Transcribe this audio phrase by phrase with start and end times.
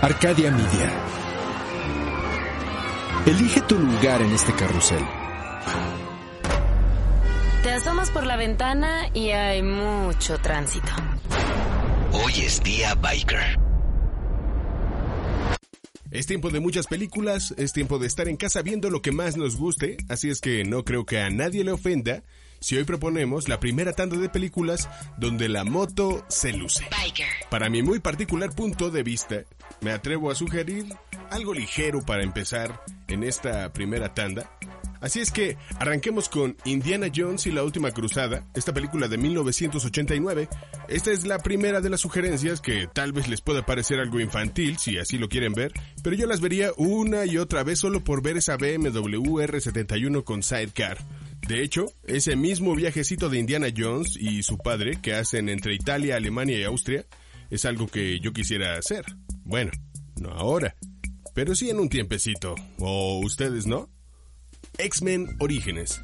[0.00, 0.92] Arcadia Media.
[3.26, 5.04] Elige tu lugar en este carrusel.
[7.64, 10.92] Te asomas por la ventana y hay mucho tránsito.
[12.12, 13.58] Hoy es día biker.
[16.12, 19.36] Es tiempo de muchas películas, es tiempo de estar en casa viendo lo que más
[19.36, 22.22] nos guste, así es que no creo que a nadie le ofenda
[22.60, 24.88] si hoy proponemos la primera tanda de películas
[25.18, 26.84] donde la moto se luce.
[27.50, 29.42] Para mi muy particular punto de vista,
[29.80, 30.86] me atrevo a sugerir
[31.30, 34.50] algo ligero para empezar en esta primera tanda,
[35.00, 40.48] Así es que arranquemos con Indiana Jones y la Última Cruzada, esta película de 1989.
[40.88, 44.78] Esta es la primera de las sugerencias que tal vez les pueda parecer algo infantil,
[44.78, 48.22] si así lo quieren ver, pero yo las vería una y otra vez solo por
[48.22, 50.98] ver esa BMW R71 con sidecar.
[51.48, 56.16] De hecho, ese mismo viajecito de Indiana Jones y su padre que hacen entre Italia,
[56.16, 57.06] Alemania y Austria
[57.48, 59.06] es algo que yo quisiera hacer.
[59.44, 59.70] Bueno,
[60.20, 60.76] no ahora,
[61.34, 62.54] pero sí en un tiempecito.
[62.76, 63.88] ¿O ustedes no?
[64.76, 66.02] X-Men Orígenes.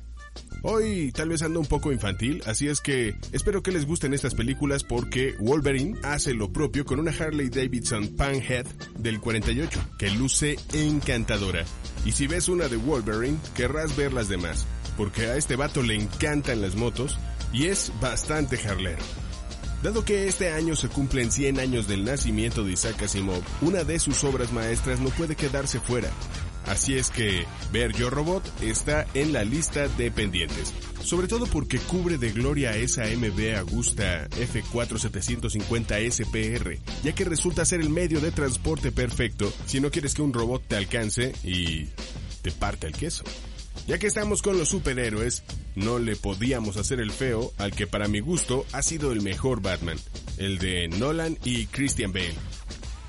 [0.62, 4.34] Hoy tal vez ando un poco infantil, así es que espero que les gusten estas
[4.34, 8.64] películas porque Wolverine hace lo propio con una Harley Davidson Panhead
[8.96, 11.66] del 48, que luce encantadora.
[12.06, 15.94] Y si ves una de Wolverine, querrás ver las demás, porque a este vato le
[15.94, 17.18] encantan las motos
[17.52, 19.02] y es bastante harlero.
[19.82, 23.98] Dado que este año se cumplen 100 años del nacimiento de Isaac Asimov, una de
[23.98, 26.08] sus obras maestras no puede quedarse fuera,
[26.66, 31.78] Así es que Ver Yo Robot está en la lista de pendientes, sobre todo porque
[31.78, 38.30] cubre de gloria esa MB Agusta F4750 SPR, ya que resulta ser el medio de
[38.30, 41.88] transporte perfecto si no quieres que un robot te alcance y
[42.40, 43.24] te parte el queso.
[43.86, 45.42] Ya que estamos con los superhéroes,
[45.74, 49.60] no le podíamos hacer el feo al que para mi gusto ha sido el mejor
[49.60, 49.98] Batman,
[50.38, 52.34] el de Nolan y Christian Bale.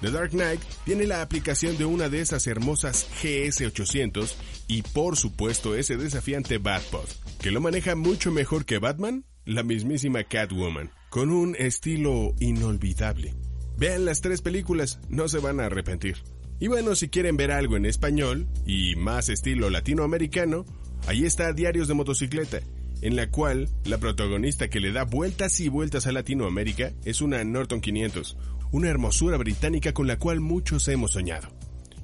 [0.02, 4.34] The Dark Knight tiene la aplicación de una de esas hermosas GS800
[4.68, 7.08] y por supuesto ese desafiante Batpod,
[7.40, 13.34] que lo maneja mucho mejor que Batman, la mismísima Catwoman, con un estilo inolvidable.
[13.78, 16.18] Vean las tres películas, no se van a arrepentir.
[16.60, 20.66] Y bueno, si quieren ver algo en español y más estilo latinoamericano,
[21.06, 22.62] ahí está Diarios de Motocicleta,
[23.02, 27.44] en la cual la protagonista que le da vueltas y vueltas a Latinoamérica es una
[27.44, 28.38] Norton 500,
[28.72, 31.50] una hermosura británica con la cual muchos hemos soñado.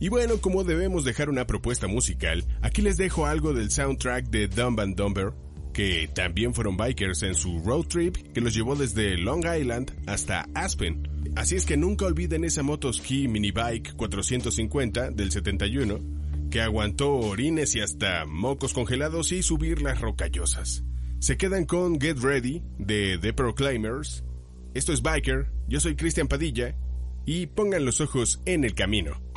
[0.01, 4.47] Y bueno, como debemos dejar una propuesta musical, aquí les dejo algo del soundtrack de
[4.47, 5.31] Dumb and Dumber,
[5.73, 10.49] que también fueron bikers en su road trip que los llevó desde Long Island hasta
[10.55, 11.10] Aspen.
[11.35, 15.99] Así es que nunca olviden esa motoski minibike 450 del 71,
[16.49, 20.83] que aguantó orines y hasta mocos congelados y subir las rocallosas.
[21.19, 24.23] Se quedan con Get Ready de The Proclaimers.
[24.73, 26.75] Esto es Biker yo soy Cristian Padilla
[27.25, 29.30] y pongan los ojos en el camino.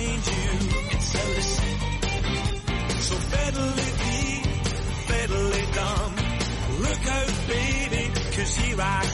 [0.00, 0.50] change you.
[0.96, 1.74] It's a listen.
[3.08, 4.46] So fatally deep,
[5.08, 6.12] fatally dumb.
[6.84, 9.09] Look out, baby, cause here I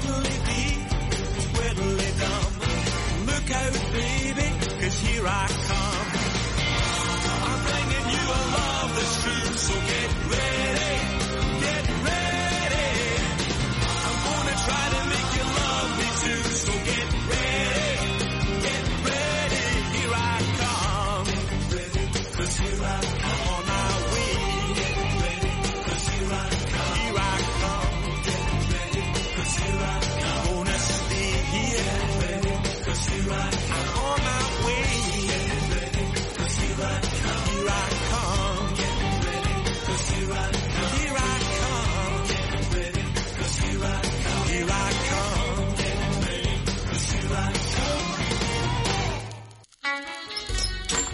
[0.00, 0.79] readily be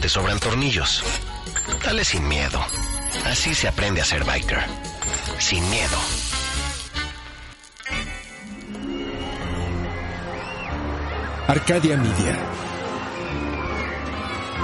[0.06, 1.02] te sobran tornillos.
[1.82, 2.64] Dale sin miedo.
[3.24, 4.64] Así se aprende a ser biker.
[5.38, 5.98] Sin miedo.
[11.48, 12.38] Arcadia Media.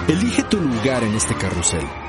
[0.06, 2.01] Elige tu lugar en este carrusel.